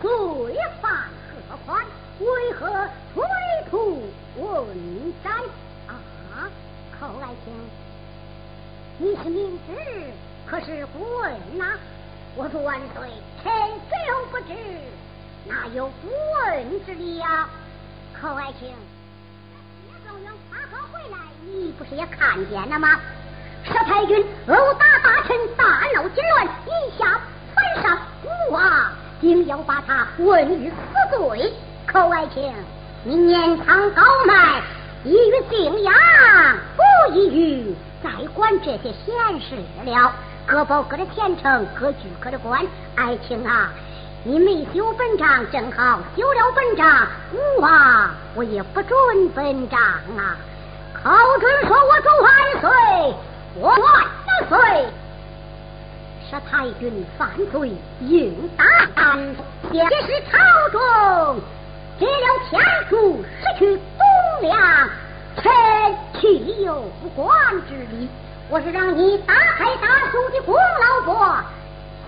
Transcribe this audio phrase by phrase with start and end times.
[0.00, 0.92] 罪犯
[1.48, 1.84] 何宽？
[2.20, 2.66] 为何
[3.14, 3.22] 推
[3.70, 4.02] 土
[4.36, 4.66] 问
[5.24, 5.32] 斩？
[5.88, 6.48] 啊，
[6.98, 7.52] 寇爱卿，
[8.98, 9.72] 你是明知，
[10.46, 11.78] 可是不问呐？
[12.36, 13.08] 我说万岁，
[13.42, 13.52] 臣
[13.88, 13.98] 虽
[14.30, 14.54] 不知，
[15.46, 17.48] 哪有不问之理呀？
[18.20, 23.00] 寇爱卿，叶状元发号回来，你不是也看见了吗？
[23.64, 25.64] 佘太君殴打大臣，大
[25.94, 27.20] 闹金銮，一下
[27.54, 27.98] 犯上，
[28.48, 31.54] 吾啊，定要把他问于死罪。
[31.86, 32.52] 寇爱卿，
[33.04, 34.60] 你年长高迈，
[35.04, 35.94] 易于敬仰，
[36.76, 39.54] 不宜于再管这些闲事
[39.84, 40.12] 了。
[40.44, 42.66] 各保各的前程，各据各的官。
[42.96, 43.70] 爱卿啊，
[44.24, 50.36] 你没修本章，正好修了本章，吾啊，我也不准本章啊。
[51.00, 53.14] 寇准说：“我主万岁，
[53.60, 53.80] 万
[54.48, 54.86] 岁！”
[56.32, 58.64] 是太君犯罪，应打
[58.94, 59.18] 担。
[59.70, 60.38] 也是朝
[60.70, 61.38] 中
[61.98, 62.58] 借了天
[62.88, 64.58] 助，失去公粮，
[65.36, 65.52] 臣
[66.18, 67.30] 岂有不管
[67.68, 68.08] 之理？
[68.48, 71.14] 我是让你打开大宋的功劳簿，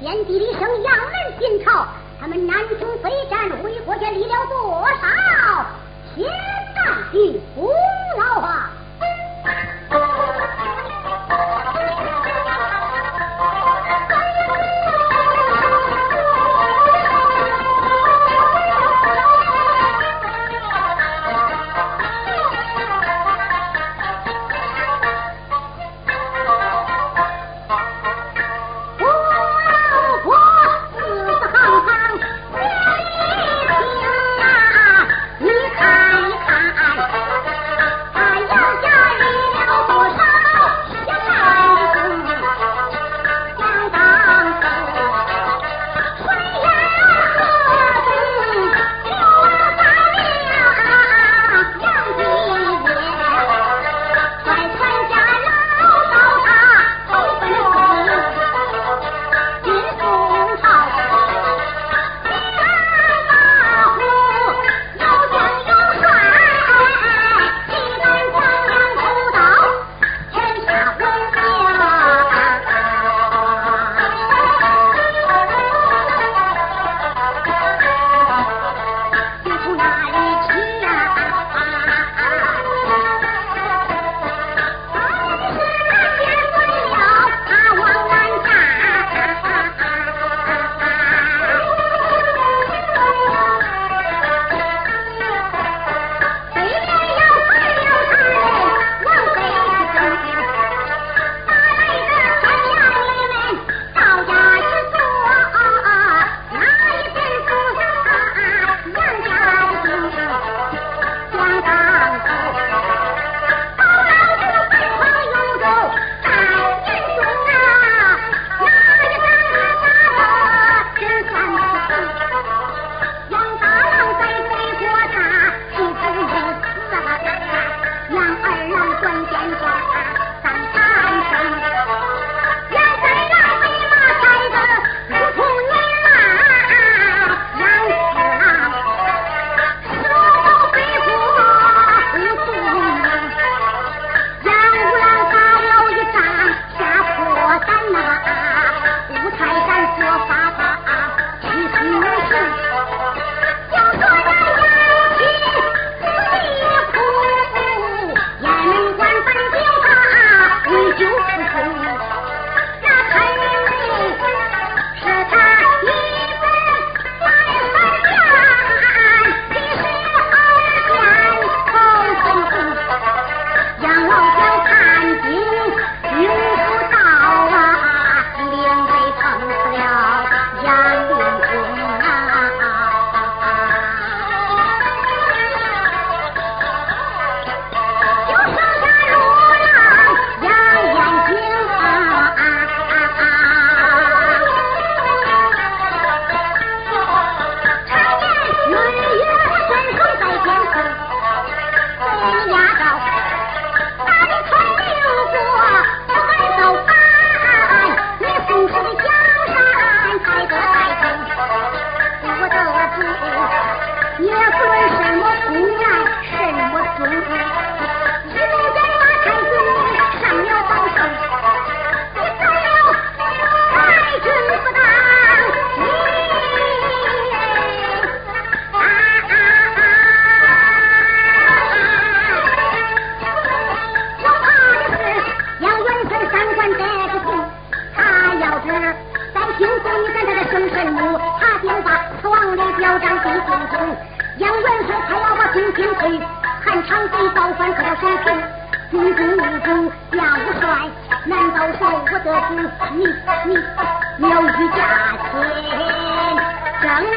[0.00, 1.86] 先帝一声洋人进朝，
[2.20, 5.64] 他们南征北战，为国家立了多少
[6.16, 6.28] 天
[6.74, 7.70] 大的功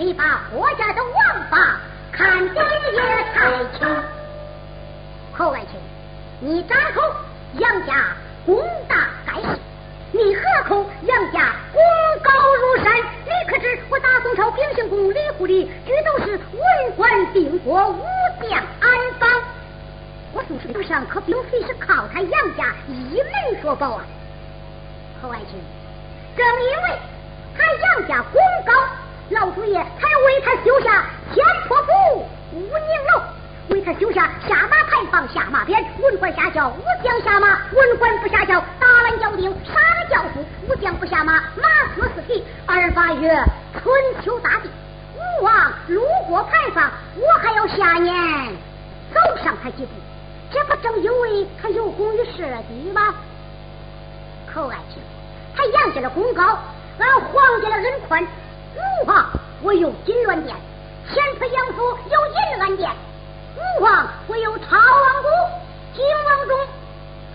[0.00, 1.78] 你把国家的王法
[2.10, 3.00] 看得也
[3.34, 3.86] 太轻。
[5.36, 5.78] 侯爱卿，
[6.40, 7.02] 你张口
[7.58, 8.06] 杨家
[8.46, 9.58] 功大盖世，
[10.10, 11.82] 你何口杨家功
[12.22, 12.96] 高如山？
[13.26, 18.02] 你可知我大宋朝秉行公李护理，举都是文官定国，武
[18.40, 19.28] 将安邦。
[20.32, 20.42] 我
[20.72, 24.04] 祖上可并非是靠他杨家一门所报啊！
[25.20, 25.60] 侯爱卿，
[26.38, 26.98] 正因为
[27.54, 28.72] 他杨家功高。
[29.30, 32.68] 老祖爷才为他修下天婆府、五宁
[33.14, 33.22] 楼，
[33.68, 42.44] 为他修下下马牌坊、下马鞭，文官下轿，武将下马，文官不下轿，打烂轿顶，杀了轿夫，武将不下马，马死四蹄。
[42.66, 43.30] 二八月
[43.80, 43.94] 春
[44.24, 44.68] 秋大地，
[45.14, 48.12] 吴王路过牌坊，我还要下年
[49.14, 49.92] 走上他几步，
[50.50, 53.14] 这不正因为他有功于社稷吗？
[54.52, 55.00] 寇爱卿，
[55.56, 56.58] 他养家的功高，
[56.98, 58.26] 俺皇家的人宽。
[58.76, 59.26] 吾皇
[59.62, 60.54] 我有金銮殿，
[61.08, 62.90] 天赐杨府有银銮殿，
[63.56, 65.28] 吾皇我有陶王谷、
[65.94, 66.58] 金王中，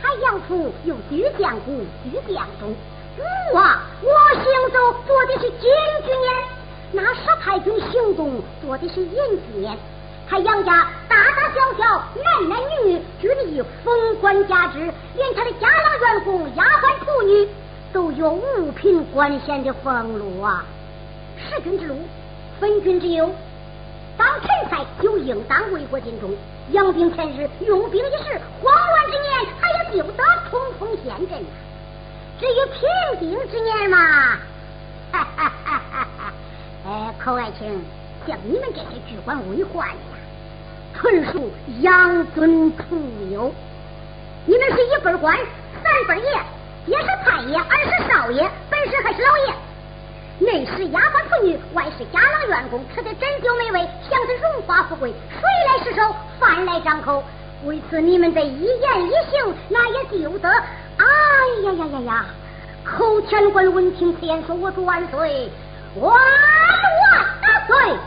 [0.01, 2.73] 他杨府有徐相谷、徐相中。
[3.17, 5.69] 吾皇我行走做的是金
[6.05, 6.33] 军年，
[6.91, 9.77] 那十太君行动做的是银居年。
[10.27, 14.79] 他杨家大大小小、男男女女，均已封官加职，
[15.15, 17.47] 连他的家老员工、丫鬟仆女，
[17.93, 20.65] 都有五品官衔的俸禄啊！
[21.50, 21.95] 弑君之禄，
[22.59, 23.33] 分君之忧。
[24.18, 26.36] 当臣才就应当为国尽忠，
[26.71, 31.39] 养兵千日，用兵一时，慌乱之年，他也就得冲锋陷阵。
[32.39, 33.97] 至于平定之年嘛，
[35.12, 36.33] 哈哈哈哈哈！
[36.86, 37.81] 哎，寇爱卿，
[38.25, 40.18] 像你们这些居官为宦的呀，
[40.94, 41.51] 纯属
[41.81, 42.83] 养尊处
[43.31, 43.53] 优。
[44.45, 45.38] 你们是一辈官，
[45.83, 46.39] 三辈爷。
[46.86, 49.56] 爹是太爷，二是少爷，本是还是老爷。
[50.37, 53.79] 内是丫鬟妇女，外是家郎员工，吃的珍馐美味，
[54.09, 57.23] 享的荣华富贵，水来失手，饭来张口。
[57.63, 60.49] 为此，你们的一言一行，那也就得。
[60.49, 61.05] 哎
[61.63, 62.25] 呀呀呀呀！
[62.83, 65.49] 口天官闻听此言，说我主万岁，
[65.95, 67.97] 万万岁！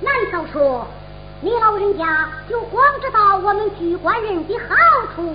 [0.00, 0.86] 难道说
[1.40, 4.74] 你老人家就光知道我们举官人的好
[5.14, 5.32] 处？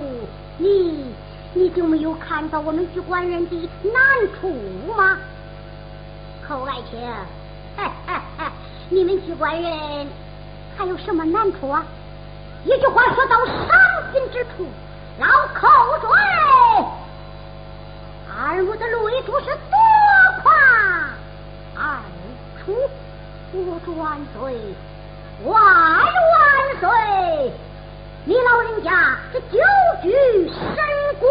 [0.58, 1.14] 你？
[1.54, 3.94] 你就没有看到我们举官人的难
[4.38, 4.52] 处
[4.94, 5.18] 吗？
[6.48, 7.00] 寇爱卿，
[8.88, 10.06] 你们举官人
[10.76, 11.84] 还有什么难处啊？
[12.64, 14.68] 一句话说到伤心之处，
[15.18, 15.68] 老寇
[16.00, 16.12] 准，
[18.32, 19.76] 二母的泪珠是多
[20.44, 20.52] 夸
[21.74, 21.98] 二
[22.64, 22.76] 处，
[23.52, 24.56] 我主万岁，
[25.44, 26.06] 万万
[26.78, 27.52] 岁！
[28.24, 29.58] 你老人家这久
[30.00, 30.12] 居
[30.48, 30.76] 深
[31.18, 31.28] 宫，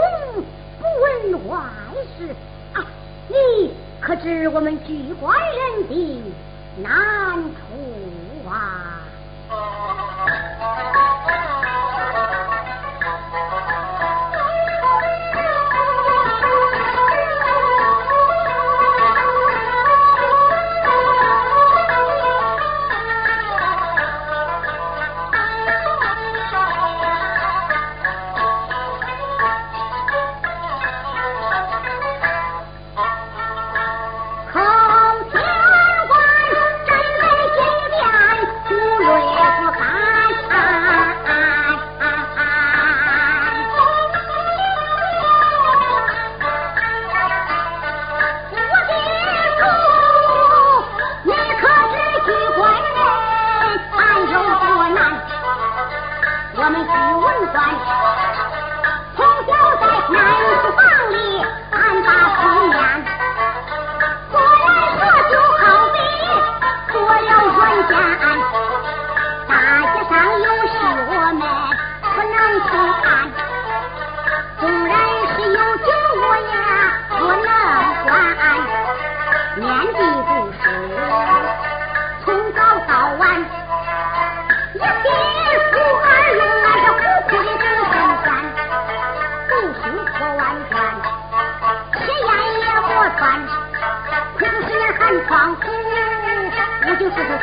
[0.77, 1.57] 不问外
[2.17, 2.35] 事，
[2.73, 2.83] 啊，
[3.29, 3.73] 你
[4.05, 6.21] 可知我们举官人的
[6.77, 9.01] 难处啊？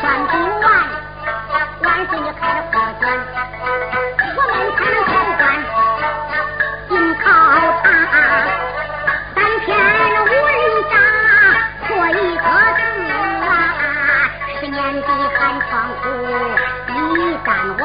[0.02, 0.66] 我就是说算不完。
[1.82, 3.02] 万岁，你开了破卷，
[4.34, 5.40] 我们才能投官
[6.88, 7.24] 进考
[7.82, 7.84] 场。
[9.34, 9.68] 三篇
[10.24, 10.30] 文
[10.90, 10.94] 章
[11.86, 12.80] 错一个字，
[14.58, 15.06] 十年的
[15.38, 15.40] 寒
[15.70, 16.04] 窗苦
[17.16, 17.82] 一干完。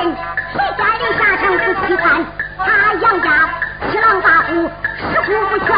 [0.00, 2.24] 谁家的下场不稀罕
[2.58, 3.28] 他杨家
[3.90, 5.68] 七郎大户十户不全？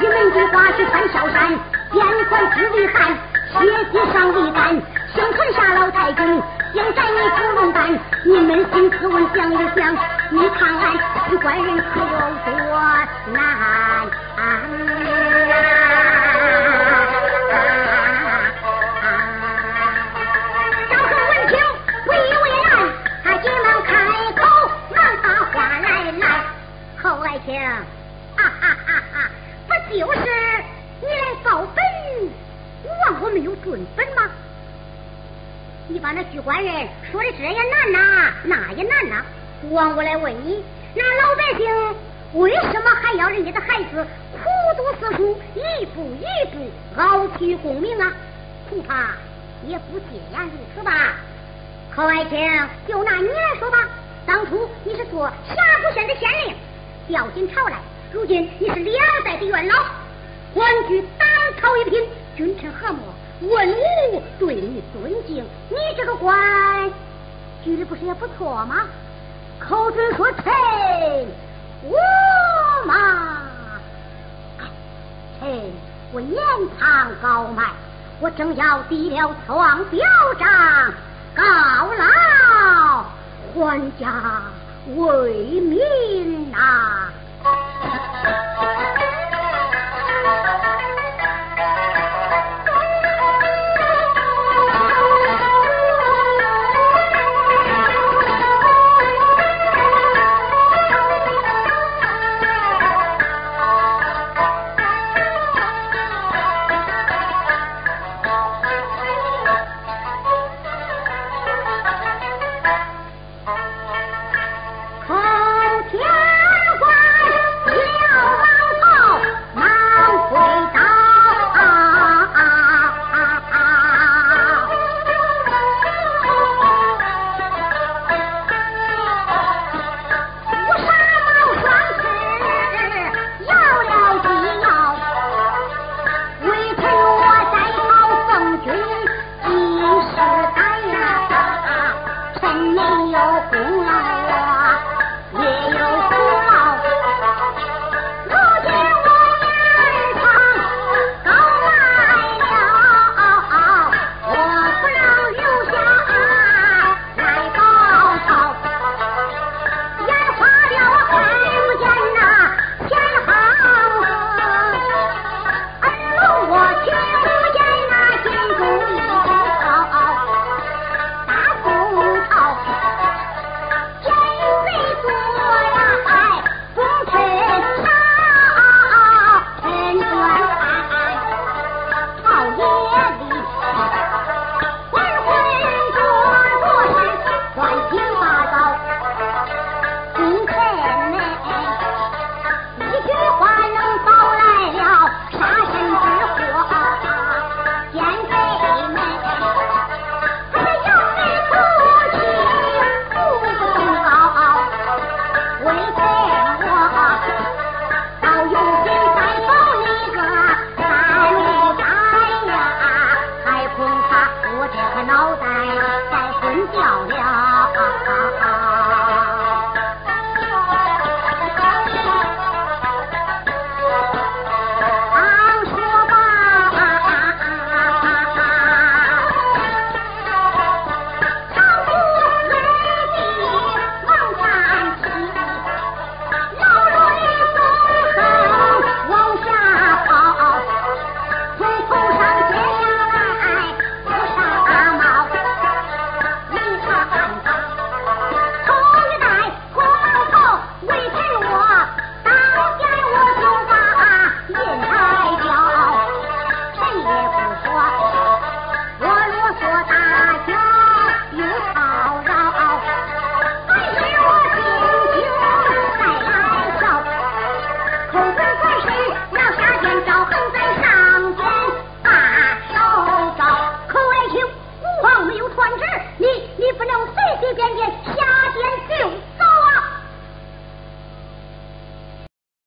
[0.00, 1.48] 一门中花去穿小山
[1.92, 3.12] 监管只为汉
[3.52, 3.58] 血
[3.92, 4.70] 记上为干
[5.14, 7.76] 幸存下老太公现在你不龙办
[8.24, 9.96] 你扪心自问想一想
[10.30, 10.92] 你看看
[11.28, 12.06] 是官人可有
[12.44, 12.52] 多
[13.32, 13.40] 难？
[14.36, 15.17] 啊
[39.70, 40.62] 王，我来问你，
[40.94, 41.66] 那老百姓
[42.34, 44.38] 为什么还要人家的孩子苦
[44.76, 48.12] 读四书，一步一步熬取功名啊，
[48.68, 49.10] 恐怕
[49.66, 51.16] 也不尽然如此吧。
[51.94, 52.38] 寇爱卿，
[52.86, 53.88] 就拿你来说吧，
[54.24, 56.54] 当初你是做峡谷县的县令，
[57.08, 57.78] 调进朝来，
[58.12, 59.74] 如今你是两代的元老，
[60.54, 61.28] 官居当
[61.60, 62.00] 朝一品，
[62.36, 63.02] 君臣和睦，
[63.40, 63.68] 文
[64.12, 66.90] 武对你尊敬，你这个官
[67.64, 68.86] 举的不是也不错吗？
[69.60, 70.52] 寇准说：“臣
[71.82, 71.98] 我
[72.86, 73.42] 嘛，
[75.40, 75.48] 臣
[76.12, 76.40] 我掩
[76.78, 77.64] 藏高迈，
[78.20, 80.00] 我正要递了创表
[80.38, 80.48] 彰，
[81.34, 81.42] 告
[81.92, 83.04] 老
[83.52, 84.42] 还家
[84.96, 87.08] 为民呐。”